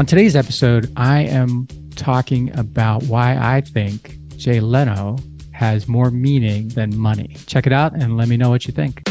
On 0.00 0.06
today's 0.06 0.34
episode, 0.34 0.90
I 0.96 1.24
am 1.24 1.66
talking 1.94 2.58
about 2.58 3.02
why 3.02 3.36
I 3.36 3.60
think 3.60 4.16
Jay 4.38 4.58
Leno 4.58 5.18
has 5.52 5.88
more 5.88 6.10
meaning 6.10 6.68
than 6.68 6.96
money. 6.96 7.36
Check 7.44 7.66
it 7.66 7.72
out 7.74 7.92
and 7.92 8.16
let 8.16 8.26
me 8.26 8.38
know 8.38 8.48
what 8.48 8.66
you 8.66 8.72
think. 8.72 9.02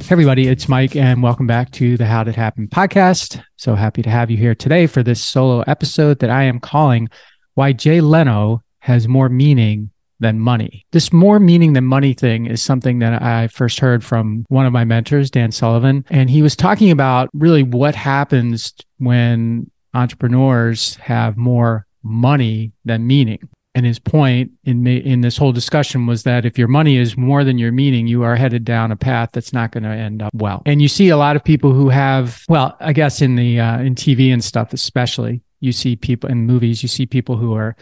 Hey 0.00 0.10
everybody, 0.10 0.48
it's 0.48 0.68
Mike, 0.68 0.96
and 0.96 1.22
welcome 1.22 1.46
back 1.46 1.70
to 1.74 1.96
the 1.96 2.06
How 2.06 2.24
Did 2.24 2.30
It 2.30 2.36
Happen 2.36 2.66
podcast. 2.66 3.40
So 3.58 3.76
happy 3.76 4.02
to 4.02 4.10
have 4.10 4.28
you 4.28 4.36
here 4.36 4.56
today 4.56 4.88
for 4.88 5.04
this 5.04 5.22
solo 5.22 5.60
episode 5.68 6.18
that 6.18 6.30
I 6.30 6.42
am 6.42 6.58
calling 6.58 7.08
Why 7.54 7.72
Jay 7.72 8.00
Leno 8.00 8.64
Has 8.80 9.06
More 9.06 9.28
Meaning 9.28 9.91
Than 10.22 10.40
Money. 10.40 10.86
This 10.92 11.12
more 11.12 11.38
meaning 11.38 11.74
than 11.74 11.84
money 11.84 12.14
thing 12.14 12.46
is 12.46 12.62
something 12.62 13.00
that 13.00 13.20
I 13.20 13.48
first 13.48 13.80
heard 13.80 14.04
from 14.04 14.46
one 14.48 14.66
of 14.66 14.72
my 14.72 14.84
mentors, 14.84 15.30
Dan 15.30 15.52
Sullivan, 15.52 16.04
and 16.08 16.30
he 16.30 16.42
was 16.42 16.56
talking 16.56 16.90
about 16.90 17.28
really 17.34 17.62
what 17.62 17.94
happens 17.94 18.72
when 18.98 19.70
entrepreneurs 19.94 20.94
have 20.96 21.36
more 21.36 21.86
money 22.02 22.72
than 22.84 23.06
meaning. 23.06 23.48
And 23.74 23.86
his 23.86 23.98
point 23.98 24.52
in 24.64 24.86
in 24.86 25.22
this 25.22 25.38
whole 25.38 25.52
discussion 25.52 26.06
was 26.06 26.24
that 26.24 26.44
if 26.44 26.58
your 26.58 26.68
money 26.68 26.98
is 26.98 27.16
more 27.16 27.42
than 27.42 27.56
your 27.56 27.72
meaning, 27.72 28.06
you 28.06 28.22
are 28.22 28.36
headed 28.36 28.64
down 28.64 28.92
a 28.92 28.96
path 28.96 29.30
that's 29.32 29.52
not 29.52 29.72
going 29.72 29.84
to 29.84 29.88
end 29.88 30.22
up 30.22 30.34
well. 30.34 30.62
And 30.66 30.82
you 30.82 30.88
see 30.88 31.08
a 31.08 31.16
lot 31.16 31.36
of 31.36 31.44
people 31.44 31.72
who 31.72 31.88
have, 31.88 32.44
well, 32.48 32.76
I 32.80 32.92
guess 32.92 33.22
in 33.22 33.36
the 33.36 33.60
uh, 33.60 33.80
in 33.80 33.94
TV 33.94 34.30
and 34.32 34.44
stuff, 34.44 34.74
especially, 34.74 35.40
you 35.60 35.72
see 35.72 35.96
people 35.96 36.28
in 36.28 36.44
movies, 36.44 36.82
you 36.82 36.88
see 36.88 37.06
people 37.06 37.38
who 37.38 37.54
are, 37.54 37.74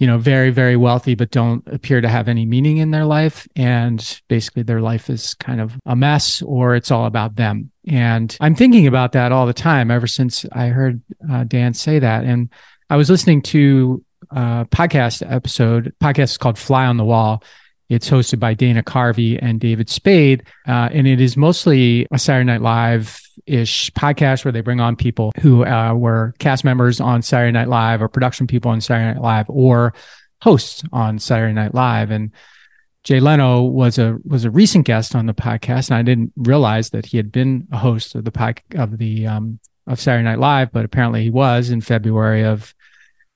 you 0.00 0.06
know, 0.06 0.18
very 0.18 0.50
very 0.50 0.76
wealthy 0.76 1.14
but 1.14 1.30
don't 1.30 1.62
appear 1.68 2.00
to 2.00 2.08
have 2.08 2.26
any 2.26 2.46
meaning 2.46 2.78
in 2.78 2.90
their 2.90 3.04
life, 3.04 3.46
and 3.54 4.20
basically 4.28 4.62
their 4.62 4.80
life 4.80 5.10
is 5.10 5.34
kind 5.34 5.60
of 5.60 5.78
a 5.84 5.94
mess, 5.94 6.42
or 6.42 6.74
it's 6.74 6.90
all 6.90 7.04
about 7.04 7.36
them. 7.36 7.70
And 7.86 8.36
I'm 8.40 8.54
thinking 8.54 8.86
about 8.86 9.12
that 9.12 9.30
all 9.30 9.46
the 9.46 9.52
time 9.52 9.90
ever 9.90 10.06
since 10.06 10.46
I 10.52 10.68
heard 10.68 11.02
uh, 11.30 11.44
Dan 11.44 11.74
say 11.74 11.98
that, 11.98 12.24
and 12.24 12.48
I 12.88 12.96
was 12.96 13.10
listening 13.10 13.42
to 13.42 14.02
uh, 14.30 14.64
podcast 14.64 15.22
episode. 15.30 15.92
Podcast 16.02 16.30
is 16.30 16.38
called 16.38 16.58
Fly 16.58 16.86
on 16.86 16.96
the 16.96 17.04
Wall. 17.04 17.44
It's 17.90 18.08
hosted 18.08 18.38
by 18.38 18.54
Dana 18.54 18.82
Carvey 18.82 19.38
and 19.42 19.60
David 19.60 19.90
Spade, 19.90 20.44
uh, 20.66 20.88
and 20.92 21.06
it 21.06 21.20
is 21.20 21.36
mostly 21.36 22.06
a 22.10 22.18
Saturday 22.18 22.46
Night 22.46 22.62
Live 22.62 23.20
ish 23.50 23.90
podcast 23.92 24.44
where 24.44 24.52
they 24.52 24.60
bring 24.60 24.80
on 24.80 24.96
people 24.96 25.32
who 25.40 25.64
uh, 25.64 25.92
were 25.94 26.34
cast 26.38 26.64
members 26.64 27.00
on 27.00 27.22
Saturday 27.22 27.52
Night 27.52 27.68
Live 27.68 28.02
or 28.02 28.08
production 28.08 28.46
people 28.46 28.70
on 28.70 28.80
Saturday 28.80 29.14
Night 29.14 29.22
Live 29.22 29.46
or 29.48 29.92
hosts 30.42 30.82
on 30.92 31.18
Saturday 31.18 31.52
Night 31.52 31.74
Live. 31.74 32.10
And 32.10 32.30
Jay 33.02 33.20
Leno 33.20 33.62
was 33.62 33.98
a 33.98 34.18
was 34.24 34.44
a 34.44 34.50
recent 34.50 34.86
guest 34.86 35.14
on 35.14 35.26
the 35.26 35.34
podcast, 35.34 35.88
and 35.88 35.96
I 35.96 36.02
didn't 36.02 36.32
realize 36.36 36.90
that 36.90 37.06
he 37.06 37.16
had 37.16 37.32
been 37.32 37.66
a 37.72 37.78
host 37.78 38.14
of 38.14 38.24
the 38.24 38.30
pod, 38.30 38.60
of 38.74 38.98
the 38.98 39.26
um, 39.26 39.58
of 39.86 39.98
Saturday 39.98 40.24
Night 40.24 40.38
Live, 40.38 40.70
but 40.70 40.84
apparently 40.84 41.22
he 41.22 41.30
was 41.30 41.70
in 41.70 41.80
February 41.80 42.44
of 42.44 42.74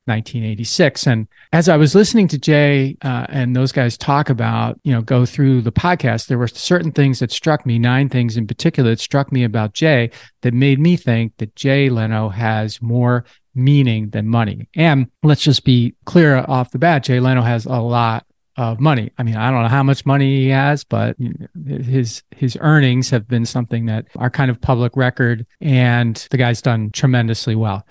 1986. 0.06 1.06
And 1.06 1.27
as 1.52 1.69
I 1.69 1.77
was 1.77 1.94
listening 1.94 2.28
to 2.28 2.38
Jay 2.38 2.97
uh, 3.02 3.27
and 3.28 3.56
those 3.56 3.72
guys 3.72 3.97
talk 3.97 4.28
about, 4.28 4.78
you 4.84 4.92
know, 4.92 5.00
go 5.00 5.24
through 5.24 5.62
the 5.62 5.72
podcast, 5.72 6.27
there 6.27 6.38
were 6.38 6.48
certain 6.48 6.92
things 6.92 7.20
that 7.20 7.33
struck 7.33 7.64
me, 7.64 7.78
nine 7.78 8.08
things 8.08 8.36
in 8.36 8.47
particular 8.47 8.91
that 8.91 9.00
struck 9.00 9.32
me 9.32 9.44
about 9.44 9.72
Jay 9.72 10.10
that 10.42 10.52
made 10.55 10.78
me 10.78 10.97
think 10.97 11.32
that 11.38 11.56
Jay 11.56 11.88
Leno 11.88 12.28
has 12.28 12.82
more 12.82 13.25
meaning 13.55 14.10
than 14.10 14.28
money. 14.28 14.69
And 14.75 15.10
let's 15.22 15.42
just 15.42 15.64
be 15.64 15.94
clear 16.05 16.44
off 16.48 16.70
the 16.70 16.78
bat 16.78 17.05
Jay 17.05 17.20
Leno 17.20 17.42
has 17.42 17.66
a 17.66 17.80
lot 17.80 18.27
of 18.56 18.78
money. 18.78 19.10
I 19.19 19.22
mean, 19.22 19.36
I 19.36 19.50
don't 19.50 19.62
know 19.62 19.69
how 19.69 19.82
much 19.82 20.06
money 20.06 20.42
he 20.42 20.48
has, 20.48 20.84
but 20.84 21.16
his 21.66 22.22
his 22.30 22.56
earnings 22.60 23.10
have 23.10 23.27
been 23.27 23.47
something 23.47 23.86
that 23.86 24.06
are 24.16 24.30
kind 24.30 24.50
of 24.50 24.60
public 24.60 24.97
record 24.97 25.47
and 25.60 26.14
the 26.30 26.36
guy's 26.36 26.62
done 26.62 26.91
tremendously 26.91 27.56
well. 27.56 27.86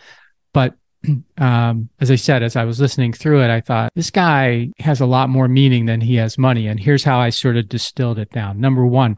But 0.54 0.76
um, 1.38 1.90
as 2.00 2.12
I 2.12 2.16
said, 2.16 2.44
as 2.44 2.56
I 2.56 2.66
was 2.66 2.80
listening 2.80 3.14
through 3.14 3.42
it, 3.44 3.50
I 3.50 3.62
thought 3.62 3.92
this 3.96 4.12
guy 4.12 4.70
has 4.80 5.02
a 5.02 5.06
lot 5.06 5.30
more 5.30 5.48
meaning 5.48 5.86
than 5.86 6.02
he 6.02 6.16
has 6.16 6.38
money. 6.38 6.68
And 6.68 6.80
here's 6.80 7.04
how 7.04 7.20
I 7.20 7.30
sort 7.30 7.58
of 7.58 7.70
distilled 7.70 8.20
it 8.20 8.32
down. 8.32 8.60
Number 8.60 8.86
one, 8.86 9.18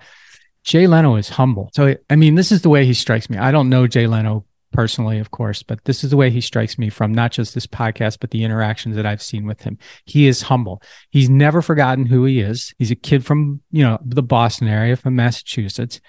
Jay 0.64 0.88
Leno 0.88 1.16
is 1.16 1.30
humble. 1.30 1.70
So, 1.74 1.96
I 2.10 2.16
mean, 2.16 2.36
this 2.36 2.52
is 2.52 2.62
the 2.62 2.70
way 2.70 2.86
he 2.86 2.94
strikes 2.94 3.30
me. 3.30 3.38
I 3.38 3.52
don't 3.52 3.70
know 3.70 3.88
Jay 3.88 4.08
Leno 4.08 4.46
personally, 4.76 5.20
of 5.20 5.32
course, 5.32 5.64
but 5.64 5.84
this 5.86 6.04
is 6.04 6.10
the 6.10 6.18
way 6.18 6.30
he 6.30 6.42
strikes 6.42 6.78
me 6.78 6.90
from 6.90 7.14
not 7.14 7.32
just 7.32 7.54
this 7.54 7.68
podcast, 7.68 8.18
but 8.20 8.32
the 8.32 8.44
interactions 8.44 8.96
that 8.96 9.06
I've 9.06 9.22
seen 9.22 9.46
with 9.46 9.62
him. 9.62 9.78
He 10.06 10.28
is 10.28 10.42
humble. 10.42 10.82
He's 11.12 11.30
never 11.30 11.62
forgotten 11.62 12.06
who 12.06 12.26
he 12.26 12.42
is. 12.42 12.74
He's 12.78 12.92
a 12.92 12.96
kid 12.96 13.26
from, 13.26 13.62
you 13.72 13.84
know, 13.84 14.00
the 14.04 14.24
Boston 14.24 14.68
area 14.68 14.98
from 14.98 15.16
Massachusetts. 15.16 16.02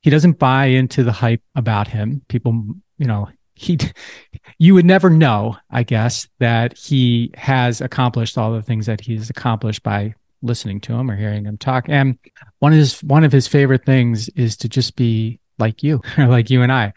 He 0.00 0.10
doesn't 0.10 0.38
buy 0.38 0.66
into 0.66 1.04
the 1.04 1.12
hype 1.12 1.42
about 1.54 1.88
him. 1.88 2.22
People, 2.28 2.64
you 2.98 3.06
know, 3.06 3.28
he 3.54 3.78
you 4.58 4.74
would 4.74 4.84
never 4.84 5.10
know 5.10 5.56
i 5.70 5.82
guess 5.82 6.28
that 6.38 6.76
he 6.76 7.30
has 7.34 7.80
accomplished 7.80 8.38
all 8.38 8.52
the 8.52 8.62
things 8.62 8.86
that 8.86 9.00
he's 9.00 9.30
accomplished 9.30 9.82
by 9.82 10.14
listening 10.42 10.80
to 10.80 10.92
him 10.92 11.10
or 11.10 11.16
hearing 11.16 11.44
him 11.44 11.56
talk. 11.56 11.88
And 11.88 12.18
one 12.58 12.72
of 12.72 12.78
his 12.78 13.02
one 13.02 13.24
of 13.24 13.32
his 13.32 13.48
favorite 13.48 13.86
things 13.86 14.28
is 14.30 14.56
to 14.58 14.68
just 14.68 14.96
be 14.96 15.40
like 15.58 15.82
you 15.82 16.00
or 16.18 16.26
like 16.26 16.50
you 16.50 16.62
and 16.62 16.72
i. 16.72 16.92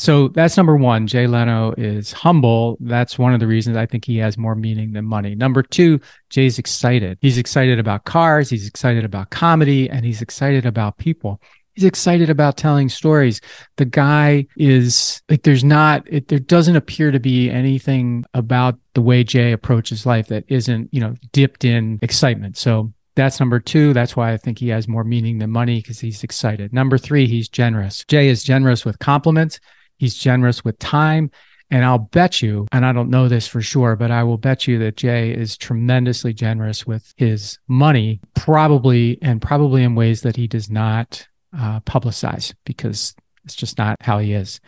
So 0.00 0.28
that's 0.28 0.56
number 0.56 0.74
one. 0.74 1.06
Jay 1.06 1.26
leno 1.26 1.72
is 1.76 2.12
humble. 2.12 2.76
That's 2.80 3.18
one 3.18 3.34
of 3.34 3.40
the 3.40 3.46
reasons 3.46 3.76
i 3.76 3.86
think 3.86 4.04
he 4.04 4.18
has 4.18 4.38
more 4.38 4.54
meaning 4.54 4.92
than 4.92 5.04
money. 5.04 5.34
Number 5.34 5.62
two 5.62 6.00
jay's 6.30 6.58
excited. 6.58 7.18
He's 7.20 7.38
excited 7.38 7.78
about 7.78 8.04
cars. 8.04 8.50
He's 8.50 8.66
excited 8.66 9.04
about 9.04 9.30
comedy 9.30 9.88
and 9.88 10.04
he's 10.04 10.22
excited 10.22 10.66
about 10.66 10.98
people 10.98 11.40
he's 11.74 11.84
excited 11.84 12.30
about 12.30 12.56
telling 12.56 12.88
stories. 12.88 13.40
The 13.76 13.84
guy 13.84 14.46
is 14.56 15.22
like, 15.28 15.42
there's 15.42 15.64
not, 15.64 16.04
it, 16.06 16.28
there 16.28 16.38
doesn't 16.38 16.76
appear 16.76 17.10
to 17.10 17.20
be 17.20 17.50
anything 17.50 18.24
about 18.34 18.78
the 18.94 19.02
way 19.02 19.24
Jay 19.24 19.52
approaches 19.52 20.06
life 20.06 20.28
that 20.28 20.44
isn't, 20.48 20.92
you 20.92 21.00
know, 21.00 21.14
dipped 21.32 21.64
in 21.64 21.98
excitement. 22.02 22.56
So 22.56 22.92
that's 23.14 23.40
number 23.40 23.60
two. 23.60 23.92
That's 23.92 24.16
why 24.16 24.32
I 24.32 24.36
think 24.36 24.58
he 24.58 24.68
has 24.68 24.88
more 24.88 25.04
meaning 25.04 25.38
than 25.38 25.50
money 25.50 25.80
because 25.80 26.00
he's 26.00 26.24
excited. 26.24 26.72
Number 26.72 26.98
three, 26.98 27.26
he's 27.26 27.48
generous. 27.48 28.04
Jay 28.06 28.28
is 28.28 28.42
generous 28.42 28.84
with 28.84 28.98
compliments. 28.98 29.60
He's 29.98 30.16
generous 30.16 30.64
with 30.64 30.78
time. 30.78 31.30
And 31.70 31.86
I'll 31.86 31.98
bet 31.98 32.42
you, 32.42 32.66
and 32.70 32.84
I 32.84 32.92
don't 32.92 33.08
know 33.08 33.28
this 33.28 33.46
for 33.46 33.62
sure, 33.62 33.96
but 33.96 34.10
I 34.10 34.24
will 34.24 34.36
bet 34.36 34.68
you 34.68 34.78
that 34.80 34.98
Jay 34.98 35.32
is 35.32 35.56
tremendously 35.56 36.34
generous 36.34 36.86
with 36.86 37.14
his 37.16 37.58
money, 37.66 38.20
probably, 38.34 39.18
and 39.22 39.40
probably 39.40 39.82
in 39.82 39.94
ways 39.94 40.20
that 40.20 40.36
he 40.36 40.46
does 40.46 40.68
not 40.68 41.26
uh, 41.56 41.80
publicize 41.80 42.54
because 42.64 43.14
it's 43.44 43.54
just 43.54 43.78
not 43.78 43.96
how 44.00 44.18
he 44.18 44.32
is. 44.32 44.60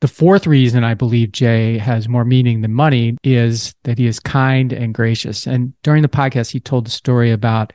The 0.00 0.08
fourth 0.08 0.46
reason 0.46 0.82
I 0.82 0.94
believe 0.94 1.32
Jay 1.32 1.76
has 1.76 2.08
more 2.08 2.24
meaning 2.24 2.62
than 2.62 2.72
money 2.72 3.18
is 3.22 3.74
that 3.84 3.98
he 3.98 4.06
is 4.06 4.18
kind 4.18 4.72
and 4.72 4.94
gracious. 4.94 5.46
And 5.46 5.74
during 5.82 6.02
the 6.02 6.08
podcast, 6.08 6.50
he 6.50 6.60
told 6.60 6.86
the 6.86 6.90
story 6.90 7.30
about, 7.30 7.74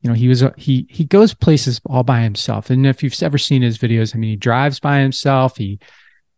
you 0.00 0.08
know, 0.08 0.14
he 0.14 0.28
was 0.28 0.44
he 0.56 0.86
he 0.88 1.04
goes 1.04 1.34
places 1.34 1.80
all 1.86 2.04
by 2.04 2.20
himself. 2.20 2.70
And 2.70 2.86
if 2.86 3.02
you've 3.02 3.20
ever 3.20 3.38
seen 3.38 3.62
his 3.62 3.78
videos, 3.78 4.14
I 4.14 4.18
mean, 4.18 4.30
he 4.30 4.36
drives 4.36 4.78
by 4.78 5.00
himself. 5.00 5.56
He 5.56 5.80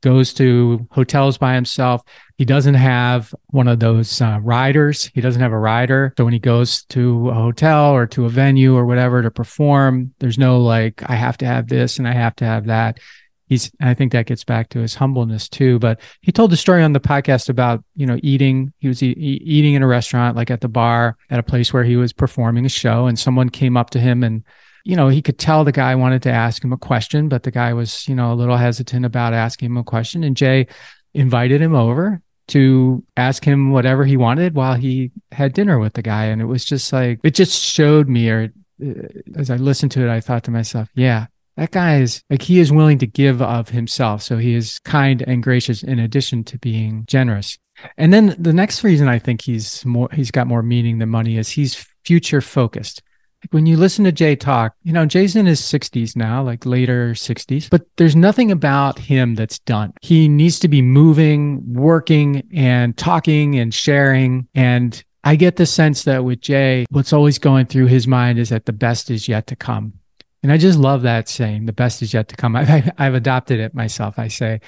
goes 0.00 0.32
to 0.34 0.86
hotels 0.91 1.38
by 1.38 1.54
himself. 1.54 2.03
He 2.36 2.44
doesn't 2.44 2.75
have 2.75 3.34
one 3.48 3.69
of 3.69 3.81
those 3.81 4.20
uh, 4.20 4.38
riders. 4.42 5.10
He 5.14 5.20
doesn't 5.20 5.42
have 5.42 5.53
a 5.53 5.59
rider. 5.59 6.14
So 6.16 6.25
when 6.25 6.32
he 6.32 6.38
goes 6.38 6.84
to 6.91 7.31
a 7.31 7.34
hotel 7.34 7.92
or 7.92 8.06
to 8.09 8.26
a 8.26 8.28
venue 8.28 8.76
or 8.76 8.86
whatever 8.86 9.22
to 9.22 9.31
perform, 9.31 10.14
there's 10.20 10.38
no 10.38 10.60
like, 10.60 11.03
I 11.09 11.14
have 11.14 11.38
to 11.38 11.47
have 11.47 11.69
this 11.69 11.98
and 11.98 12.06
I 12.06 12.12
have 12.12 12.36
to 12.36 12.44
have 12.44 12.66
that. 12.66 13.00
He's, 13.48 13.72
I 13.81 13.94
think 13.94 14.12
that 14.12 14.26
gets 14.26 14.44
back 14.44 14.69
to 14.70 14.81
his 14.81 14.94
humbleness 14.94 15.48
too. 15.48 15.78
But 15.78 16.00
he 16.20 16.32
told 16.32 16.50
the 16.50 16.56
story 16.56 16.82
on 16.82 16.92
the 16.92 17.00
podcast 17.00 17.48
about, 17.48 17.82
you 17.97 18.04
know, 18.04 18.19
eating. 18.22 18.75
He 18.78 18.88
was 18.88 19.03
e- 19.03 19.12
eating 19.12 19.72
in 19.75 19.82
a 19.82 19.86
restaurant, 19.86 20.36
like 20.36 20.50
at 20.50 20.60
the 20.60 20.69
bar 20.69 21.16
at 21.30 21.38
a 21.38 21.42
place 21.42 21.72
where 21.72 21.84
he 21.84 21.97
was 21.97 22.12
performing 22.12 22.66
a 22.66 22.69
show, 22.69 23.06
and 23.06 23.19
someone 23.19 23.48
came 23.48 23.76
up 23.76 23.88
to 23.91 24.00
him 24.00 24.22
and 24.22 24.44
you 24.88 24.97
know, 24.97 25.09
he 25.09 25.21
could 25.21 25.38
tell 25.38 25.65
the 25.65 25.71
guy 25.71 25.94
wanted 25.94 26.22
to 26.22 26.31
ask 26.31 26.65
him 26.65 26.72
a 26.72 26.78
question, 26.78 27.28
but 27.28 27.42
the 27.42 27.51
guy 27.51 27.74
was, 27.74 28.09
you 28.09 28.15
know, 28.15 28.33
a 28.33 28.34
little 28.34 28.57
hesitant 28.57 29.04
about 29.04 29.34
asking 29.34 29.66
him 29.66 29.77
a 29.77 29.84
question. 29.84 30.24
And 30.24 30.34
Jay 30.34 30.66
invited 31.13 31.60
him 31.60 31.74
over 31.74 32.22
to 32.48 33.04
ask 33.15 33.45
him 33.45 33.71
whatever 33.71 34.07
he 34.07 34.16
wanted 34.16 34.54
while 34.54 34.77
he 34.77 35.10
had 35.30 35.53
dinner 35.53 35.78
with 35.78 35.92
the 35.92 36.01
guy. 36.01 36.24
And 36.24 36.41
it 36.41 36.47
was 36.47 36.65
just 36.65 36.91
like, 36.91 37.21
it 37.22 37.34
just 37.34 37.63
showed 37.63 38.09
me, 38.09 38.30
or 38.30 38.51
uh, 38.83 38.92
as 39.36 39.51
I 39.51 39.57
listened 39.57 39.92
to 39.92 40.09
it, 40.09 40.10
I 40.10 40.22
thought 40.22 40.45
to 40.45 40.51
myself, 40.51 40.89
yeah, 40.95 41.27
that 41.59 41.71
guy 41.71 41.98
is 42.01 42.22
like, 42.30 42.41
he 42.41 42.59
is 42.59 42.72
willing 42.72 42.97
to 43.01 43.07
give 43.07 43.42
of 43.42 43.68
himself. 43.68 44.22
So 44.22 44.39
he 44.39 44.54
is 44.54 44.78
kind 44.86 45.21
and 45.21 45.42
gracious 45.42 45.83
in 45.83 45.98
addition 45.98 46.45
to 46.45 46.59
being 46.59 47.04
generous. 47.07 47.59
And 47.98 48.10
then 48.10 48.34
the 48.39 48.54
next 48.54 48.83
reason 48.83 49.07
I 49.07 49.18
think 49.18 49.42
he's 49.42 49.84
more, 49.84 50.09
he's 50.15 50.30
got 50.30 50.47
more 50.47 50.63
meaning 50.63 50.97
than 50.97 51.10
money 51.10 51.36
is 51.36 51.51
he's 51.51 51.74
future 52.04 52.41
focused 52.41 53.03
when 53.51 53.67
you 53.67 53.77
listen 53.77 54.05
to 54.05 54.13
Jay 54.13 54.37
talk, 54.37 54.75
you 54.83 54.93
know, 54.93 55.07
Jay's 55.07 55.37
in 55.37 55.47
his 55.47 55.61
60s 55.61 56.17
now, 56.17 56.43
like 56.43 56.67
later 56.67 57.13
60s, 57.13 57.71
but 57.71 57.83
there's 57.97 58.17
nothing 58.17 58.51
about 58.51 58.99
him 58.99 59.35
that's 59.35 59.59
done. 59.61 59.93
He 60.03 60.29
needs 60.29 60.59
to 60.61 60.69
be 60.69 60.83
moving, 60.83 61.63
working, 61.73 62.49
and 62.53 62.97
talking 62.97 63.59
and 63.59 63.73
sharing. 63.73 64.49
And 64.55 65.03
I 65.25 65.37
get 65.37 65.57
the 65.57 65.67
sense 65.67 66.05
that 66.05 66.25
with 66.25 66.41
Jay, 66.41 66.87
what's 66.91 67.13
always 67.13 67.39
going 67.39 67.67
through 67.67 67.87
his 67.87 68.07
mind 68.07 68.39
is 68.39 68.49
that 68.49 68.67
the 68.67 68.73
best 68.73 69.11
is 69.11 69.29
yet 69.29 69.47
to 69.49 69.57
come. 69.57 69.95
And 70.43 70.53
I 70.53 70.57
just 70.57 70.79
love 70.79 71.03
that 71.03 71.29
saying, 71.29 71.67
the 71.67 71.73
best 71.73 72.03
is 72.03 72.15
yet 72.15 72.29
to 72.29 72.37
come. 72.37 72.57
I've, 72.57 72.91
I've 72.99 73.15
adopted 73.15 73.61
it 73.61 73.75
myself. 73.75 74.19
I 74.19 74.29
say, 74.29 74.61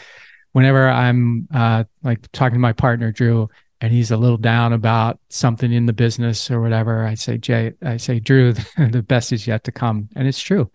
whenever 0.53 0.89
I'm 0.89 1.49
uh, 1.53 1.85
like 2.03 2.31
talking 2.33 2.55
to 2.55 2.61
my 2.61 2.73
partner, 2.73 3.13
Drew, 3.13 3.49
and 3.81 3.93
he's 3.93 4.11
a 4.11 4.17
little 4.17 4.37
down 4.37 4.73
about 4.73 5.19
something 5.29 5.73
in 5.73 5.87
the 5.87 5.93
business 5.93 6.51
or 6.51 6.61
whatever, 6.61 7.05
I 7.05 7.15
say, 7.15 7.39
Jay, 7.39 7.73
I 7.83 7.97
say, 7.97 8.21
Drew, 8.21 8.53
the 8.77 9.05
best 9.07 9.33
is 9.33 9.47
yet 9.47 9.65
to 9.65 9.73
come. 9.73 10.09
And 10.15 10.29
it's 10.29 10.41
true. 10.41 10.71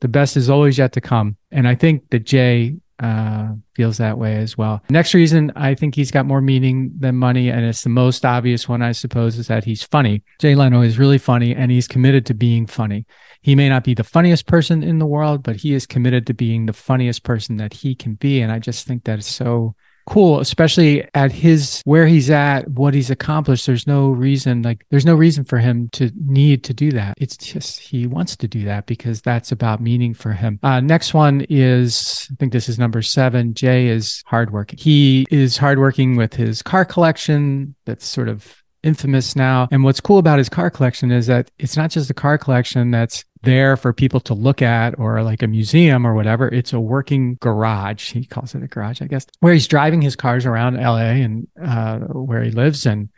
The 0.00 0.08
best 0.08 0.36
is 0.36 0.50
always 0.50 0.78
yet 0.78 0.92
to 0.92 1.00
come. 1.00 1.36
And 1.50 1.66
I 1.66 1.74
think 1.74 2.10
that 2.10 2.24
Jay 2.24 2.76
uh, 2.98 3.48
feels 3.74 3.98
that 3.98 4.18
way 4.18 4.36
as 4.36 4.56
well. 4.56 4.82
Next 4.90 5.14
reason 5.14 5.52
I 5.56 5.74
think 5.74 5.94
he's 5.94 6.10
got 6.10 6.26
more 6.26 6.40
meaning 6.40 6.92
than 6.98 7.16
money, 7.16 7.48
and 7.48 7.64
it's 7.64 7.82
the 7.82 7.88
most 7.88 8.24
obvious 8.24 8.68
one, 8.68 8.82
I 8.82 8.92
suppose, 8.92 9.38
is 9.38 9.48
that 9.48 9.64
he's 9.64 9.82
funny. 9.82 10.22
Jay 10.38 10.54
Leno 10.54 10.82
is 10.82 10.98
really 10.98 11.18
funny 11.18 11.54
and 11.54 11.70
he's 11.70 11.88
committed 11.88 12.26
to 12.26 12.34
being 12.34 12.66
funny. 12.66 13.06
He 13.40 13.56
may 13.56 13.68
not 13.68 13.82
be 13.82 13.94
the 13.94 14.04
funniest 14.04 14.46
person 14.46 14.84
in 14.84 15.00
the 15.00 15.06
world, 15.06 15.42
but 15.42 15.56
he 15.56 15.74
is 15.74 15.86
committed 15.86 16.28
to 16.28 16.34
being 16.34 16.66
the 16.66 16.72
funniest 16.72 17.24
person 17.24 17.56
that 17.56 17.72
he 17.72 17.96
can 17.96 18.14
be. 18.14 18.40
And 18.40 18.52
I 18.52 18.60
just 18.60 18.86
think 18.86 19.04
that 19.04 19.18
is 19.18 19.26
so 19.26 19.74
cool, 20.06 20.40
especially 20.40 21.06
at 21.14 21.32
his 21.32 21.82
where 21.84 22.06
he's 22.06 22.30
at, 22.30 22.68
what 22.68 22.94
he's 22.94 23.10
accomplished. 23.10 23.66
There's 23.66 23.86
no 23.86 24.10
reason, 24.10 24.62
like, 24.62 24.84
there's 24.90 25.06
no 25.06 25.14
reason 25.14 25.44
for 25.44 25.58
him 25.58 25.88
to 25.92 26.10
need 26.16 26.64
to 26.64 26.74
do 26.74 26.90
that. 26.92 27.14
It's 27.18 27.36
just 27.36 27.80
he 27.80 28.06
wants 28.06 28.36
to 28.36 28.48
do 28.48 28.64
that 28.64 28.86
because 28.86 29.20
that's 29.22 29.52
about 29.52 29.80
meaning 29.80 30.14
for 30.14 30.32
him. 30.32 30.58
Uh, 30.62 30.80
next 30.80 31.14
one 31.14 31.46
is, 31.48 32.28
I 32.30 32.34
think 32.36 32.52
this 32.52 32.68
is 32.68 32.78
number 32.78 33.02
seven. 33.02 33.54
Jay 33.54 33.88
is 33.88 34.22
hardworking. 34.26 34.78
He 34.78 35.26
is 35.30 35.56
hardworking 35.56 36.16
with 36.16 36.34
his 36.34 36.62
car 36.62 36.84
collection. 36.84 37.74
That's 37.84 38.06
sort 38.06 38.28
of 38.28 38.61
infamous 38.82 39.36
now. 39.36 39.68
And 39.70 39.84
what's 39.84 40.00
cool 40.00 40.18
about 40.18 40.38
his 40.38 40.48
car 40.48 40.70
collection 40.70 41.10
is 41.10 41.26
that 41.26 41.50
it's 41.58 41.76
not 41.76 41.90
just 41.90 42.10
a 42.10 42.14
car 42.14 42.38
collection 42.38 42.90
that's 42.90 43.24
there 43.42 43.76
for 43.76 43.92
people 43.92 44.20
to 44.20 44.34
look 44.34 44.62
at 44.62 44.98
or 44.98 45.22
like 45.22 45.42
a 45.42 45.46
museum 45.46 46.06
or 46.06 46.14
whatever. 46.14 46.48
It's 46.48 46.72
a 46.72 46.80
working 46.80 47.36
garage. 47.40 48.12
He 48.12 48.24
calls 48.24 48.54
it 48.54 48.62
a 48.62 48.68
garage, 48.68 49.02
I 49.02 49.06
guess, 49.06 49.26
where 49.40 49.52
he's 49.52 49.66
driving 49.66 50.02
his 50.02 50.16
cars 50.16 50.46
around 50.46 50.76
LA 50.76 51.22
and 51.22 51.48
uh, 51.60 51.98
where 51.98 52.42
he 52.42 52.50
lives 52.50 52.86
and 52.86 53.08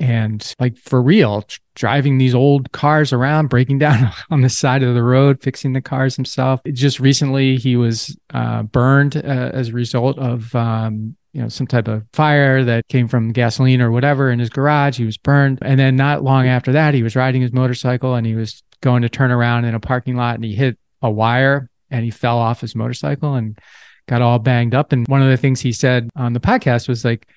and 0.00 0.54
like 0.60 0.78
for 0.78 1.02
real 1.02 1.44
driving 1.74 2.18
these 2.18 2.34
old 2.34 2.70
cars 2.70 3.12
around 3.12 3.48
breaking 3.48 3.78
down 3.80 4.12
on 4.30 4.42
the 4.42 4.48
side 4.48 4.82
of 4.82 4.94
the 4.94 5.02
road 5.02 5.42
fixing 5.42 5.72
the 5.72 5.80
cars 5.80 6.14
himself 6.14 6.60
just 6.72 7.00
recently 7.00 7.56
he 7.56 7.76
was 7.76 8.16
uh, 8.32 8.62
burned 8.62 9.16
uh, 9.16 9.50
as 9.52 9.70
a 9.70 9.72
result 9.72 10.16
of 10.18 10.54
um, 10.54 11.16
you 11.32 11.42
know 11.42 11.48
some 11.48 11.66
type 11.66 11.88
of 11.88 12.04
fire 12.12 12.64
that 12.64 12.88
came 12.88 13.08
from 13.08 13.32
gasoline 13.32 13.80
or 13.80 13.90
whatever 13.90 14.30
in 14.30 14.38
his 14.38 14.50
garage 14.50 14.96
he 14.96 15.04
was 15.04 15.18
burned 15.18 15.58
and 15.62 15.78
then 15.78 15.94
not 15.94 16.24
long 16.24 16.46
after 16.46 16.72
that 16.72 16.94
he 16.94 17.02
was 17.02 17.14
riding 17.14 17.42
his 17.42 17.52
motorcycle 17.52 18.14
and 18.14 18.26
he 18.26 18.34
was 18.34 18.62
going 18.80 19.02
to 19.02 19.08
turn 19.08 19.30
around 19.30 19.64
in 19.64 19.74
a 19.74 19.80
parking 19.80 20.16
lot 20.16 20.36
and 20.36 20.44
he 20.44 20.54
hit 20.54 20.78
a 21.02 21.10
wire 21.10 21.68
and 21.90 22.04
he 22.04 22.10
fell 22.10 22.38
off 22.38 22.60
his 22.60 22.74
motorcycle 22.74 23.34
and 23.34 23.58
got 24.06 24.22
all 24.22 24.38
banged 24.38 24.74
up. 24.74 24.92
And 24.92 25.06
one 25.06 25.22
of 25.22 25.28
the 25.28 25.36
things 25.36 25.60
he 25.60 25.72
said 25.72 26.10
on 26.16 26.32
the 26.32 26.40
podcast 26.40 26.88
was 26.88 27.04
like, 27.04 27.28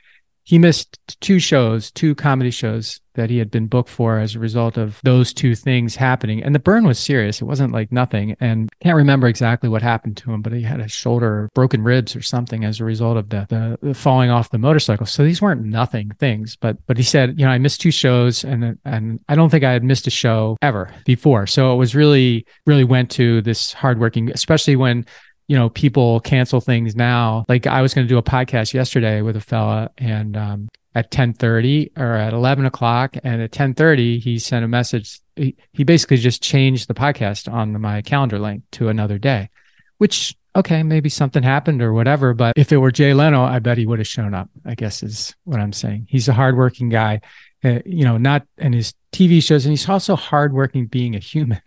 he 0.44 0.58
missed 0.58 0.98
two 1.22 1.40
shows, 1.40 1.92
two 1.92 2.16
comedy 2.16 2.52
shows 2.52 3.00
that 3.16 3.30
he 3.30 3.38
had 3.38 3.52
been 3.52 3.68
booked 3.68 3.90
for 3.90 4.20
as 4.20 4.36
a 4.36 4.40
result 4.40 4.78
of 4.78 5.00
those 5.04 5.34
two 5.34 5.54
things 5.54 5.96
happening. 5.96 6.42
And 6.42 6.56
the 6.56 6.60
burn 6.60 6.86
was 6.86 6.98
serious. 6.98 7.42
It 7.42 7.46
wasn't 7.46 7.74
like 7.74 7.92
nothing. 7.92 8.36
And 8.40 8.70
I 8.72 8.84
can't 8.84 8.96
remember 8.96 9.28
exactly 9.28 9.70
what 9.70 9.82
happened 9.82 10.18
to 10.18 10.32
him, 10.32 10.42
but 10.42 10.54
he 10.54 10.62
had 10.62 10.80
a 10.80 10.88
shoulder, 10.88 11.50
broken 11.54 11.84
ribs 11.84 12.16
or 12.16 12.22
something 12.22 12.64
as 12.64 12.80
a 12.80 12.86
result 12.86 13.18
of 13.18 13.30
the, 13.30 13.78
the, 13.82 13.94
falling 13.94 14.30
off 14.30 14.50
the 14.50 14.58
motorcycle. 14.58 15.06
So 15.06 15.24
these 15.24 15.42
weren't 15.42 15.64
nothing 15.64 16.12
things, 16.20 16.56
but, 16.56 16.78
but 16.88 16.98
he 16.98 17.04
said, 17.04 17.38
you 17.38 17.46
know, 17.46 17.52
I 17.52 17.58
missed 17.58 17.82
two 17.82 17.92
shows 17.92 18.44
and, 18.44 18.78
and 18.86 19.20
I 19.28 19.36
don't 19.36 19.50
think 19.50 19.66
I 19.66 19.74
had 19.74 19.84
missed 19.84 20.08
a 20.08 20.12
show 20.12 20.58
ever 20.62 20.94
before. 21.06 21.48
So 21.48 21.74
it 21.74 21.78
was 21.78 21.96
really, 21.96 22.46
really 22.66 22.86
went 22.86 23.12
to 23.12 23.42
this 23.42 23.74
hardworking, 23.74 24.32
especially 24.32 24.78
when 24.78 25.06
you 25.52 25.58
know, 25.58 25.68
people 25.68 26.22
cancel 26.22 26.62
things 26.62 26.96
now. 26.96 27.44
Like 27.50 27.68
I 27.68 27.82
was 27.82 27.94
going 27.94 28.08
to 28.08 28.10
do 28.10 28.18
a 28.18 28.24
podcast 28.24 28.74
yesterday 28.74 29.22
with 29.22 29.36
a 29.36 29.42
fella 29.42 29.90
and, 29.98 30.38
um, 30.38 30.70
at 30.96 31.08
1030 31.08 31.92
or 31.98 32.14
at 32.14 32.32
11 32.32 32.66
o'clock 32.66 33.18
and 33.18 33.42
at 33.42 33.52
1030 33.52 34.20
he 34.20 34.40
sent 34.40 34.64
a 34.64 34.68
message. 34.70 35.20
He, 35.36 35.58
he 35.74 35.84
basically 35.84 36.16
just 36.16 36.42
changed 36.42 36.88
the 36.88 36.94
podcast 36.94 37.52
on 37.52 37.82
my 37.82 38.02
calendar 38.02 38.40
link 38.40 38.64
to 38.72 38.88
another 38.88 39.18
day 39.18 39.50
which 39.98 40.38
okay 40.56 40.84
maybe 40.84 41.10
something 41.10 41.44
happened 41.44 41.82
or 41.82 41.94
whatever 41.94 42.34
but 42.34 42.54
if 42.58 42.72
it 42.72 42.78
were 42.78 42.92
jay 42.92 43.14
leno 43.14 43.44
i 43.44 43.60
bet 43.60 43.78
he 43.78 43.86
would 43.86 44.00
have 44.00 44.08
shown 44.08 44.34
up 44.34 44.50
i 44.66 44.74
guess 44.74 45.04
is 45.04 45.36
what 45.44 45.60
i'm 45.60 45.74
saying. 45.74 46.08
He's 46.10 46.28
a 46.28 46.34
hardworking 46.34 46.90
guy 46.90 47.22
uh, 47.64 47.80
you 47.86 48.06
know 48.06 48.18
not 48.18 48.48
in 48.58 48.74
his 48.74 48.94
tv 49.12 49.44
shows 49.44 49.66
and 49.66 49.72
he's 49.72 49.88
also 49.88 50.16
hardworking 50.16 50.88
being 50.88 51.16
a 51.16 51.20
human. 51.20 51.62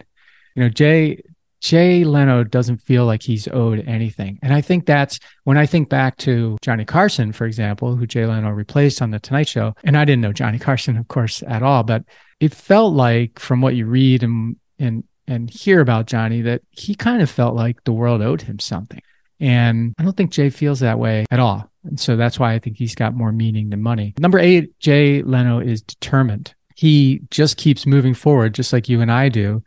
You 0.54 0.64
know 0.64 0.68
jay 0.68 1.22
Jay 1.64 2.04
Leno 2.04 2.44
doesn't 2.44 2.82
feel 2.82 3.06
like 3.06 3.22
he's 3.22 3.48
owed 3.48 3.82
anything. 3.88 4.38
And 4.42 4.52
I 4.52 4.60
think 4.60 4.84
that's 4.84 5.18
when 5.44 5.56
I 5.56 5.64
think 5.64 5.88
back 5.88 6.18
to 6.18 6.58
Johnny 6.60 6.84
Carson, 6.84 7.32
for 7.32 7.46
example, 7.46 7.96
who 7.96 8.06
Jay 8.06 8.26
Leno 8.26 8.50
replaced 8.50 9.00
on 9.00 9.10
The 9.10 9.18
Tonight 9.18 9.48
Show. 9.48 9.74
And 9.82 9.96
I 9.96 10.04
didn't 10.04 10.20
know 10.20 10.34
Johnny 10.34 10.58
Carson, 10.58 10.98
of 10.98 11.08
course, 11.08 11.42
at 11.48 11.62
all, 11.62 11.82
but 11.82 12.04
it 12.38 12.52
felt 12.54 12.92
like 12.92 13.38
from 13.38 13.62
what 13.62 13.76
you 13.76 13.86
read 13.86 14.22
and, 14.22 14.56
and, 14.78 15.04
and 15.26 15.48
hear 15.48 15.80
about 15.80 16.04
Johnny 16.04 16.42
that 16.42 16.60
he 16.68 16.94
kind 16.94 17.22
of 17.22 17.30
felt 17.30 17.54
like 17.54 17.82
the 17.84 17.94
world 17.94 18.20
owed 18.20 18.42
him 18.42 18.58
something. 18.58 19.00
And 19.40 19.94
I 19.98 20.02
don't 20.02 20.18
think 20.18 20.32
Jay 20.32 20.50
feels 20.50 20.80
that 20.80 20.98
way 20.98 21.24
at 21.30 21.40
all. 21.40 21.70
And 21.84 21.98
so 21.98 22.16
that's 22.16 22.38
why 22.38 22.52
I 22.52 22.58
think 22.58 22.76
he's 22.76 22.94
got 22.94 23.16
more 23.16 23.32
meaning 23.32 23.70
than 23.70 23.80
money. 23.80 24.12
Number 24.18 24.38
eight, 24.38 24.78
Jay 24.80 25.22
Leno 25.22 25.60
is 25.60 25.80
determined. 25.80 26.54
He 26.76 27.22
just 27.30 27.56
keeps 27.56 27.86
moving 27.86 28.12
forward, 28.12 28.52
just 28.52 28.70
like 28.70 28.90
you 28.90 29.00
and 29.00 29.10
I 29.10 29.30
do 29.30 29.62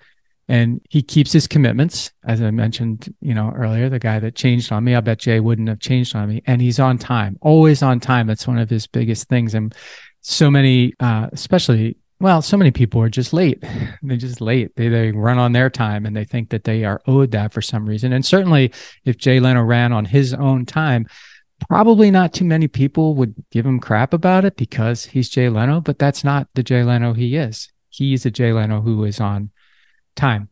and 0.48 0.82
he 0.90 1.02
keeps 1.02 1.32
his 1.32 1.48
commitments. 1.48 2.12
As 2.26 2.42
i 2.42 2.52
mentioned 2.52 3.14
you 3.22 3.34
know 3.34 3.52
earlier 3.56 3.90
the 3.90 4.00
guy 4.00 4.20
that 4.20 4.36
changed 4.36 4.72
on 4.72 4.84
me 4.84 4.96
i 4.96 5.00
bet 5.00 5.20
jay 5.20 5.40
wouldn't 5.40 5.70
have 5.70 5.80
changed 5.80 6.16
on 6.16 6.30
me. 6.30 6.42
And 6.46 6.62
he's 6.62 6.80
on 6.80 6.98
time 6.98 7.38
always 7.42 7.82
on 7.82 8.00
time. 8.00 8.28
That's 8.28 8.48
one 8.48 8.58
of 8.58 8.70
his 8.70 8.88
biggest 8.88 9.28
things. 9.28 9.54
And 9.54 9.74
so 10.22 10.50
many 10.50 10.94
uh, 11.00 11.28
especially 11.32 11.98
well 12.20 12.42
so 12.42 12.58
many 12.58 12.72
people 12.72 13.02
are 13.02 13.10
just 13.10 13.34
late. 13.34 13.64
They're 14.02 14.18
just 14.18 14.42
late. 14.42 14.76
They, 14.76 14.90
they 14.90 15.12
run 15.12 15.38
on 15.38 15.52
their 15.52 15.70
time 15.70 16.06
and 16.06 16.16
they 16.16 16.26
think 16.26 16.50
that 16.50 16.64
they 16.64 16.84
are 16.84 17.02
owed 17.08 17.32
that 17.32 17.54
for 17.54 17.62
some 17.62 17.88
reason. 17.88 18.14
And 18.14 18.26
certainly 18.26 18.72
if 19.06 19.18
jay 19.18 19.40
leno 19.40 19.64
ran 19.64 19.94
on 19.94 20.06
his 20.06 20.34
own 20.34 20.66
time 20.66 21.08
probably 21.68 22.12
not 22.12 22.34
too 22.34 22.46
many 22.46 22.68
people 22.68 23.16
would 23.16 23.34
give 23.50 23.66
him 23.66 23.80
crap 23.80 24.14
about 24.14 24.46
it 24.46 24.56
because 24.58 25.06
he's 25.06 25.28
jay 25.28 25.50
leno 25.50 25.82
but 25.82 25.98
that's 25.98 26.24
not 26.24 26.48
the 26.54 26.64
jay 26.64 26.84
leno 26.84 27.14
he 27.14 27.36
is. 27.36 27.70
He's 27.90 28.26
a 28.26 28.32
jay 28.32 28.54
leno 28.54 28.82
who 28.82 29.04
is 29.06 29.20
on 29.20 29.52
time. 30.18 30.50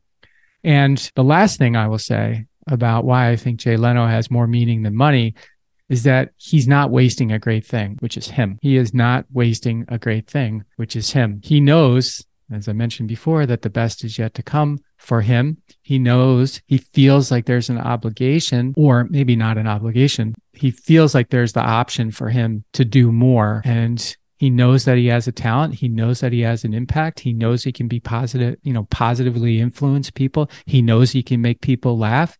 And 0.64 0.98
the 1.16 1.24
last 1.24 1.58
thing 1.58 1.76
I 1.76 1.88
will 1.88 2.00
say 2.00 2.46
about 2.68 3.06
why 3.06 3.30
I 3.30 3.36
think 3.36 3.60
Jay 3.60 3.78
Leno 3.78 4.08
has 4.08 4.32
more 4.32 4.48
meaning 4.48 4.84
than 4.84 4.96
money 4.96 5.36
is 5.90 6.04
that 6.04 6.32
he's 6.38 6.68
not 6.68 6.90
wasting 6.90 7.32
a 7.32 7.40
great 7.40 7.66
thing, 7.66 7.98
which 8.00 8.18
is 8.18 8.28
him. 8.28 8.58
He 8.62 8.76
is 8.76 8.94
not 8.94 9.26
wasting 9.32 9.86
a 9.88 10.00
great 10.00 10.28
thing, 10.28 10.64
which 10.78 10.96
is 10.96 11.12
him. 11.12 11.42
He 11.44 11.60
knows, 11.60 12.26
as 12.52 12.68
I 12.68 12.74
mentioned 12.74 13.08
before, 13.08 13.46
that 13.46 13.62
the 13.62 13.70
best 13.70 14.04
is 14.04 14.18
yet 14.18 14.34
to 14.36 14.44
come 14.44 14.80
for 14.98 15.22
him. 15.22 15.58
He 15.84 16.00
knows, 16.00 16.62
he 16.66 16.80
feels 16.80 17.30
like 17.30 17.46
there's 17.46 17.70
an 17.70 17.78
obligation, 17.78 18.74
or 18.76 19.04
maybe 19.04 19.36
not 19.36 19.60
an 19.60 19.68
obligation. 19.68 20.34
He 20.54 20.72
feels 20.72 21.14
like 21.14 21.30
there's 21.30 21.54
the 21.54 21.62
option 21.62 22.10
for 22.10 22.30
him 22.30 22.64
to 22.74 22.84
do 22.84 23.12
more. 23.12 23.62
And 23.64 24.16
he 24.38 24.50
knows 24.50 24.86
that 24.86 24.98
he 24.98 25.08
has 25.08 25.28
a 25.28 25.32
talent. 25.32 25.76
He 25.76 25.88
knows 25.88 26.20
that 26.20 26.34
he 26.34 26.42
has 26.42 26.64
an 26.64 26.74
impact. 26.74 27.22
He 27.22 27.34
knows 27.34 27.64
he 27.64 27.72
can 27.72 27.88
be 27.88 28.00
positive, 28.00 28.58
you 28.64 28.74
know, 28.74 28.86
positively 28.86 29.60
influence 29.60 30.12
people. 30.12 30.50
He 30.66 30.82
knows 30.82 31.12
he 31.12 31.24
can 31.24 31.42
make 31.42 31.62
people 31.62 31.98
laugh. 31.98 32.38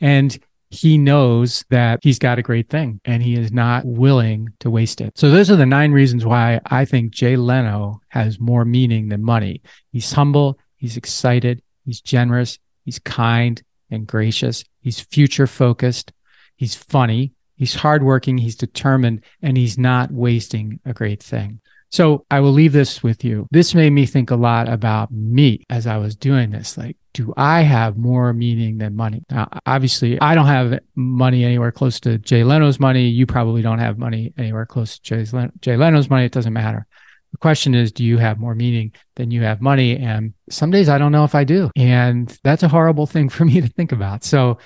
And 0.00 0.38
he 0.70 0.98
knows 0.98 1.64
that 1.70 1.98
he's 2.02 2.18
got 2.18 2.38
a 2.38 2.42
great 2.42 2.68
thing 2.68 3.00
and 3.04 3.22
he 3.22 3.34
is 3.34 3.52
not 3.52 3.84
willing 3.84 4.48
to 4.60 4.70
waste 4.70 5.00
it. 5.00 5.18
So 5.18 5.30
those 5.30 5.50
are 5.50 5.56
the 5.56 5.66
nine 5.66 5.92
reasons 5.92 6.24
why 6.24 6.60
I 6.66 6.84
think 6.84 7.12
Jay 7.12 7.36
Leno 7.36 8.00
has 8.08 8.38
more 8.38 8.64
meaning 8.64 9.08
than 9.08 9.24
money. 9.24 9.62
He's 9.90 10.12
humble. 10.12 10.58
He's 10.76 10.96
excited. 10.96 11.62
He's 11.84 12.00
generous. 12.00 12.58
He's 12.84 13.00
kind 13.00 13.60
and 13.90 14.06
gracious. 14.06 14.64
He's 14.80 15.00
future 15.00 15.48
focused. 15.48 16.12
He's 16.54 16.76
funny. 16.76 17.32
He's 17.60 17.74
hardworking, 17.74 18.38
he's 18.38 18.56
determined, 18.56 19.20
and 19.42 19.54
he's 19.54 19.76
not 19.76 20.10
wasting 20.10 20.80
a 20.86 20.94
great 20.94 21.22
thing. 21.22 21.60
So 21.90 22.24
I 22.30 22.40
will 22.40 22.52
leave 22.52 22.72
this 22.72 23.02
with 23.02 23.22
you. 23.22 23.48
This 23.50 23.74
made 23.74 23.90
me 23.90 24.06
think 24.06 24.30
a 24.30 24.36
lot 24.36 24.66
about 24.66 25.12
me 25.12 25.66
as 25.68 25.86
I 25.86 25.98
was 25.98 26.16
doing 26.16 26.50
this. 26.52 26.78
Like, 26.78 26.96
do 27.12 27.34
I 27.36 27.60
have 27.60 27.98
more 27.98 28.32
meaning 28.32 28.78
than 28.78 28.96
money? 28.96 29.24
Now, 29.30 29.46
obviously, 29.66 30.18
I 30.22 30.34
don't 30.34 30.46
have 30.46 30.80
money 30.94 31.44
anywhere 31.44 31.70
close 31.70 32.00
to 32.00 32.16
Jay 32.16 32.44
Leno's 32.44 32.80
money. 32.80 33.08
You 33.08 33.26
probably 33.26 33.60
don't 33.60 33.78
have 33.78 33.98
money 33.98 34.32
anywhere 34.38 34.64
close 34.64 34.98
to 35.00 35.50
Jay, 35.60 35.76
Leno's 35.76 36.08
money. 36.08 36.24
It 36.24 36.32
doesn't 36.32 36.54
matter. 36.54 36.86
The 37.32 37.38
question 37.38 37.74
is, 37.74 37.92
do 37.92 38.04
you 38.06 38.16
have 38.16 38.38
more 38.38 38.54
meaning 38.54 38.94
than 39.16 39.30
you 39.30 39.42
have 39.42 39.60
money? 39.60 39.98
And 39.98 40.32
some 40.48 40.70
days 40.70 40.88
I 40.88 40.96
don't 40.96 41.12
know 41.12 41.24
if 41.24 41.34
I 41.34 41.44
do. 41.44 41.70
And 41.76 42.34
that's 42.42 42.62
a 42.62 42.68
horrible 42.68 43.06
thing 43.06 43.28
for 43.28 43.44
me 43.44 43.60
to 43.60 43.68
think 43.68 43.92
about. 43.92 44.24
So 44.24 44.56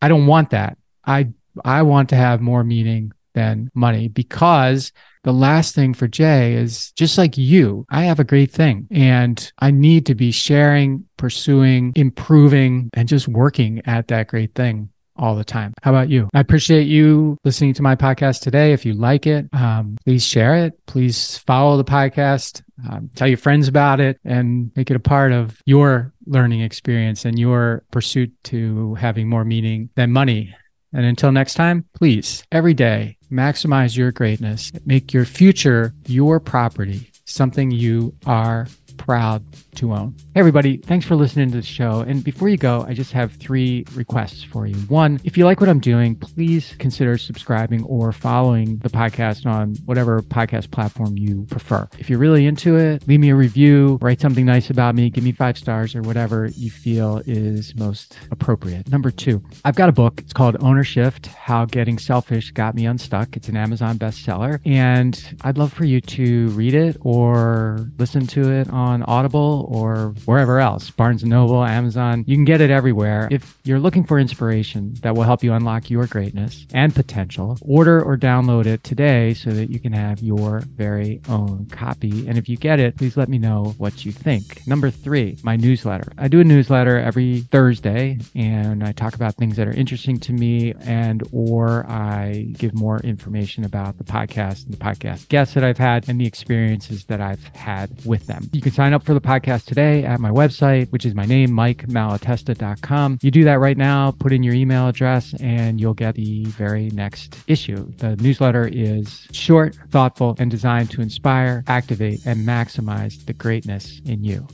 I 0.00 0.06
don't 0.06 0.28
want 0.28 0.50
that. 0.50 0.78
I 1.04 1.30
I 1.64 1.82
want 1.82 2.08
to 2.10 2.16
have 2.16 2.40
more 2.40 2.64
meaning 2.64 3.12
than 3.34 3.70
money 3.74 4.08
because 4.08 4.92
the 5.24 5.32
last 5.32 5.74
thing 5.74 5.94
for 5.94 6.08
Jay 6.08 6.54
is 6.54 6.92
just 6.92 7.18
like 7.18 7.36
you, 7.36 7.84
I 7.90 8.02
have 8.04 8.18
a 8.18 8.24
great 8.24 8.50
thing 8.50 8.88
and 8.90 9.52
I 9.58 9.70
need 9.70 10.06
to 10.06 10.14
be 10.14 10.30
sharing, 10.30 11.06
pursuing, 11.16 11.92
improving, 11.94 12.90
and 12.94 13.08
just 13.08 13.28
working 13.28 13.82
at 13.84 14.08
that 14.08 14.28
great 14.28 14.54
thing 14.54 14.90
all 15.18 15.34
the 15.34 15.44
time. 15.44 15.74
How 15.82 15.90
about 15.90 16.08
you? 16.08 16.28
I 16.32 16.40
appreciate 16.40 16.86
you 16.86 17.36
listening 17.44 17.74
to 17.74 17.82
my 17.82 17.96
podcast 17.96 18.40
today. 18.40 18.72
If 18.72 18.86
you 18.86 18.94
like 18.94 19.26
it, 19.26 19.48
um, 19.52 19.96
please 20.04 20.24
share 20.24 20.54
it. 20.64 20.78
Please 20.86 21.38
follow 21.38 21.76
the 21.76 21.84
podcast. 21.84 22.62
Um, 22.88 23.10
tell 23.16 23.26
your 23.26 23.38
friends 23.38 23.66
about 23.66 24.00
it 24.00 24.20
and 24.24 24.70
make 24.76 24.90
it 24.90 24.96
a 24.96 25.00
part 25.00 25.32
of 25.32 25.60
your 25.66 26.14
learning 26.26 26.60
experience 26.60 27.24
and 27.24 27.38
your 27.38 27.84
pursuit 27.90 28.32
to 28.44 28.94
having 28.94 29.28
more 29.28 29.44
meaning 29.44 29.90
than 29.96 30.12
money. 30.12 30.54
And 30.92 31.04
until 31.04 31.32
next 31.32 31.54
time, 31.54 31.84
please, 31.94 32.44
every 32.50 32.74
day, 32.74 33.18
maximize 33.30 33.96
your 33.96 34.12
greatness. 34.12 34.72
Make 34.86 35.12
your 35.12 35.24
future 35.24 35.92
your 36.06 36.40
property, 36.40 37.10
something 37.24 37.70
you 37.70 38.14
are 38.24 38.68
proud 38.98 39.42
to 39.76 39.94
own. 39.94 40.14
Hey, 40.34 40.40
everybody, 40.40 40.76
thanks 40.76 41.06
for 41.06 41.16
listening 41.16 41.50
to 41.52 41.56
the 41.56 41.62
show. 41.62 42.00
And 42.00 42.22
before 42.22 42.48
you 42.48 42.56
go, 42.56 42.84
I 42.86 42.92
just 42.92 43.12
have 43.12 43.32
three 43.32 43.84
requests 43.94 44.42
for 44.42 44.66
you. 44.66 44.74
One, 44.88 45.20
if 45.24 45.38
you 45.38 45.44
like 45.44 45.60
what 45.60 45.68
I'm 45.70 45.80
doing, 45.80 46.16
please 46.16 46.74
consider 46.78 47.16
subscribing 47.16 47.84
or 47.84 48.12
following 48.12 48.78
the 48.78 48.90
podcast 48.90 49.46
on 49.46 49.76
whatever 49.86 50.20
podcast 50.20 50.70
platform 50.70 51.16
you 51.16 51.46
prefer. 51.48 51.88
If 51.98 52.10
you're 52.10 52.18
really 52.18 52.46
into 52.46 52.76
it, 52.76 53.06
leave 53.08 53.20
me 53.20 53.30
a 53.30 53.36
review, 53.36 53.98
write 54.02 54.20
something 54.20 54.44
nice 54.44 54.68
about 54.68 54.94
me, 54.94 55.10
give 55.10 55.24
me 55.24 55.32
five 55.32 55.56
stars 55.56 55.94
or 55.94 56.02
whatever 56.02 56.46
you 56.56 56.70
feel 56.70 57.22
is 57.26 57.74
most 57.76 58.16
appropriate. 58.30 58.90
Number 58.90 59.10
two, 59.10 59.42
I've 59.64 59.76
got 59.76 59.88
a 59.88 59.92
book. 59.92 60.20
It's 60.20 60.32
called 60.32 60.56
Owner 60.60 60.84
Shift 60.84 61.26
How 61.26 61.64
Getting 61.64 61.98
Selfish 61.98 62.50
Got 62.50 62.74
Me 62.74 62.86
Unstuck. 62.86 63.36
It's 63.36 63.48
an 63.48 63.56
Amazon 63.56 63.98
bestseller. 63.98 64.60
And 64.64 65.36
I'd 65.42 65.56
love 65.56 65.72
for 65.72 65.84
you 65.84 66.00
to 66.00 66.48
read 66.48 66.74
it 66.74 66.96
or 67.00 67.88
listen 67.98 68.26
to 68.28 68.50
it 68.50 68.68
on 68.88 69.02
Audible 69.04 69.68
or 69.70 70.14
wherever 70.24 70.58
else, 70.58 70.90
Barnes 70.90 71.22
and 71.22 71.30
Noble, 71.30 71.64
Amazon. 71.64 72.24
You 72.26 72.36
can 72.36 72.44
get 72.44 72.60
it 72.60 72.70
everywhere. 72.70 73.28
If 73.30 73.56
you're 73.64 73.78
looking 73.78 74.04
for 74.04 74.18
inspiration 74.18 74.94
that 75.02 75.14
will 75.14 75.22
help 75.22 75.44
you 75.44 75.52
unlock 75.52 75.90
your 75.90 76.06
greatness 76.06 76.66
and 76.72 76.94
potential, 76.94 77.58
order 77.60 78.02
or 78.02 78.16
download 78.16 78.66
it 78.66 78.82
today 78.82 79.34
so 79.34 79.50
that 79.50 79.70
you 79.70 79.78
can 79.78 79.92
have 79.92 80.20
your 80.20 80.60
very 80.60 81.20
own 81.28 81.66
copy. 81.66 82.26
And 82.26 82.38
if 82.38 82.48
you 82.48 82.56
get 82.56 82.80
it, 82.80 82.96
please 82.96 83.16
let 83.16 83.28
me 83.28 83.38
know 83.38 83.74
what 83.78 84.04
you 84.04 84.12
think. 84.12 84.66
Number 84.66 84.90
three, 84.90 85.38
my 85.42 85.56
newsletter. 85.56 86.10
I 86.16 86.28
do 86.28 86.40
a 86.40 86.44
newsletter 86.44 86.98
every 86.98 87.40
Thursday 87.40 88.18
and 88.34 88.82
I 88.82 88.92
talk 88.92 89.14
about 89.14 89.34
things 89.34 89.56
that 89.56 89.68
are 89.68 89.72
interesting 89.72 90.18
to 90.20 90.32
me 90.32 90.74
and 90.80 91.22
or 91.32 91.86
I 91.88 92.52
give 92.56 92.74
more 92.74 92.98
information 93.00 93.64
about 93.64 93.98
the 93.98 94.04
podcast 94.04 94.64
and 94.64 94.72
the 94.72 94.78
podcast 94.78 95.28
guests 95.28 95.54
that 95.54 95.64
I've 95.64 95.78
had 95.78 96.08
and 96.08 96.20
the 96.20 96.26
experiences 96.26 97.04
that 97.04 97.20
I've 97.20 97.44
had 97.54 97.90
with 98.04 98.26
them. 98.26 98.48
You 98.52 98.60
can 98.60 98.72
sign 98.78 98.92
up 98.92 99.02
for 99.02 99.12
the 99.12 99.20
podcast 99.20 99.64
today 99.64 100.04
at 100.04 100.20
my 100.20 100.30
website, 100.30 100.88
which 100.92 101.04
is 101.04 101.12
my 101.12 101.26
name, 101.26 101.48
mikemalatesta.com. 101.48 103.18
You 103.22 103.32
do 103.32 103.42
that 103.42 103.58
right 103.58 103.76
now, 103.76 104.12
put 104.12 104.32
in 104.32 104.44
your 104.44 104.54
email 104.54 104.86
address, 104.86 105.34
and 105.40 105.80
you'll 105.80 105.94
get 105.94 106.14
the 106.14 106.44
very 106.44 106.88
next 106.90 107.40
issue. 107.48 107.90
The 107.96 108.14
newsletter 108.14 108.68
is 108.72 109.26
short, 109.32 109.76
thoughtful, 109.90 110.36
and 110.38 110.48
designed 110.48 110.92
to 110.92 111.00
inspire, 111.00 111.64
activate, 111.66 112.24
and 112.24 112.46
maximize 112.46 113.26
the 113.26 113.32
greatness 113.32 114.00
in 114.04 114.22
you. 114.22 114.46